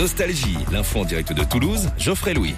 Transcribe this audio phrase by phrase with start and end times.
[0.00, 2.54] Nostalgie, l'info en direct de Toulouse, Geoffrey Louis.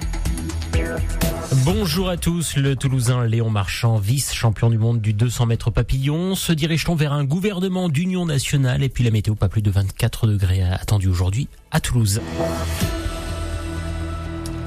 [1.64, 6.52] Bonjour à tous, le Toulousain Léon Marchand, vice-champion du monde du 200 mètres papillon, se
[6.52, 8.84] dirige-t-on vers un gouvernement d'union nationale?
[8.84, 12.20] Et puis la météo pas plus de 24 degrés attendue aujourd'hui à Toulouse.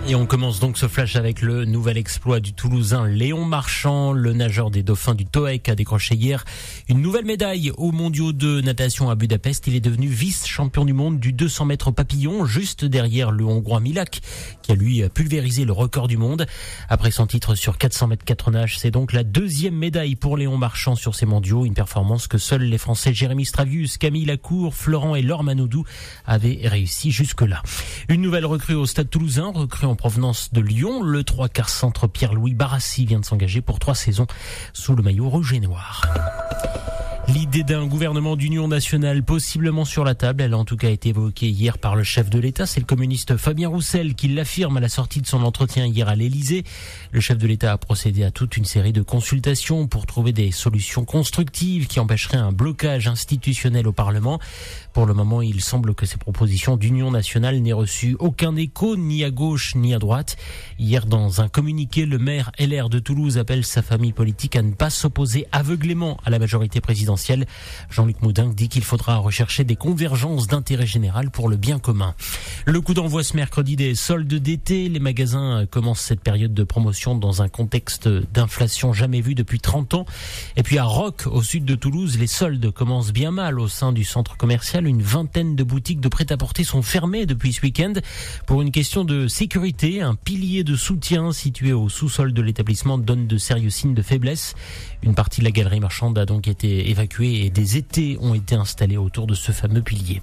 [0.07, 4.11] Et on commence donc ce flash avec le nouvel exploit du Toulousain Léon Marchand.
[4.13, 6.45] Le nageur des dauphins du TOEC a décroché hier
[6.89, 9.65] une nouvelle médaille aux mondiaux de natation à Budapest.
[9.65, 14.21] Il est devenu vice-champion du monde du 200 mètres papillon, juste derrière le Hongrois Milak,
[14.61, 16.45] qui a lui pulvérisé le record du monde.
[16.87, 20.57] Après son titre sur 400 mètres 4 nages, c'est donc la deuxième médaille pour Léon
[20.57, 21.65] Marchand sur ces mondiaux.
[21.65, 25.83] Une performance que seuls les Français Jérémy Stravius, Camille Lacour, Florent et Laure Manoudou
[26.27, 27.63] avaient réussi jusque-là.
[28.07, 31.01] Une nouvelle recrue au stade toulousain, recrue en provenance de Lyon.
[31.01, 34.27] Le trois quarts centre Pierre-Louis Barassi vient de s'engager pour trois saisons
[34.73, 36.03] sous le maillot rouge et noir.
[37.27, 41.09] L'idée d'un gouvernement d'union nationale possiblement sur la table, elle a en tout cas été
[41.09, 42.67] évoquée hier par le chef de l'État.
[42.67, 46.15] C'est le communiste Fabien Roussel qui l'affirme à la sortie de son entretien hier à
[46.15, 46.63] l'Élysée.
[47.11, 50.51] Le chef de l'État a procédé à toute une série de consultations pour trouver des
[50.51, 54.39] solutions constructives qui empêcheraient un blocage institutionnel au Parlement.
[54.93, 59.23] Pour le moment, il semble que ces propositions d'union nationale n'aient reçu aucun écho, ni
[59.23, 60.37] à gauche ni à droite.
[60.77, 64.73] Hier, dans un communiqué, le maire LR de Toulouse appelle sa famille politique à ne
[64.73, 67.14] pas s'opposer aveuglément à la majorité présidentielle.
[67.89, 72.15] Jean-Luc Moudin dit qu'il faudra rechercher des convergences d'intérêt général pour le bien commun.
[72.65, 74.89] Le coup d'envoi ce mercredi des soldes d'été.
[74.89, 79.93] Les magasins commencent cette période de promotion dans un contexte d'inflation jamais vu depuis 30
[79.93, 80.05] ans.
[80.57, 83.91] Et puis à Roc, au sud de Toulouse, les soldes commencent bien mal au sein
[83.91, 87.93] du centre commercial une vingtaine de boutiques de prêt-à-porter sont fermées depuis ce week-end
[88.45, 90.01] pour une question de sécurité.
[90.01, 94.55] Un pilier de soutien situé au sous-sol de l'établissement donne de sérieux signes de faiblesse.
[95.03, 98.55] Une partie de la galerie marchande a donc été évacuée et des étés ont été
[98.55, 100.21] installés autour de ce fameux pilier.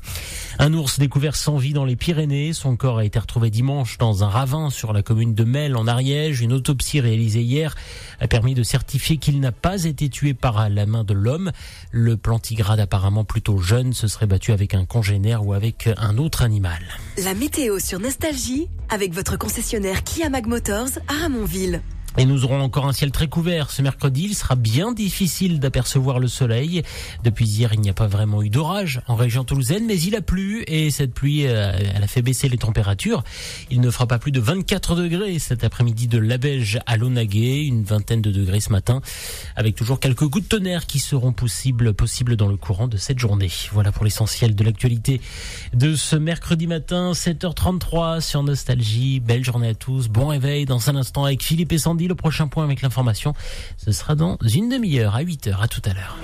[0.59, 2.53] Un ours découvert sans vie dans les Pyrénées.
[2.53, 5.87] Son corps a été retrouvé dimanche dans un ravin sur la commune de Mel en
[5.87, 6.41] Ariège.
[6.41, 7.75] Une autopsie réalisée hier
[8.21, 11.53] a permis de certifier qu'il n'a pas été tué par la main de l'homme.
[11.91, 16.43] Le plantigrade apparemment plutôt jeune se serait battu avec un congénère ou avec un autre
[16.43, 16.81] animal.
[17.23, 21.83] La météo sur Nostalgie avec votre concessionnaire Kia Mag Motors à Ramonville.
[22.19, 24.25] Et nous aurons encore un ciel très couvert ce mercredi.
[24.25, 26.83] Il sera bien difficile d'apercevoir le soleil.
[27.25, 30.21] Depuis hier, il n'y a pas vraiment eu d'orage en région toulousaine, mais il a
[30.21, 33.25] plu et cette pluie, euh, elle a fait baisser les températures.
[33.71, 37.83] Il ne fera pas plus de 24 degrés cet après-midi de Labège à Lonaguet, une
[37.83, 39.01] vingtaine de degrés ce matin,
[39.57, 43.19] avec toujours quelques coups de tonnerre qui seront possibles, possibles dans le courant de cette
[43.19, 43.51] journée.
[43.73, 45.21] Voilà pour l'essentiel de l'actualité
[45.73, 49.21] de ce mercredi matin, 7h33 sur Nostalgie.
[49.21, 50.09] Belle journée à tous.
[50.09, 52.02] Bon réveil dans un instant avec Philippe et Sandy.
[52.09, 53.35] Le prochain point avec l'information,
[53.77, 55.61] ce sera dans une demi-heure à 8h.
[55.61, 56.19] À tout à l'heure.